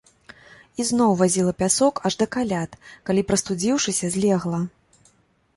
[0.83, 2.71] І зноў вазіла пясок аж да каляд,
[3.11, 4.65] калі, прастудзіўшыся, злегла.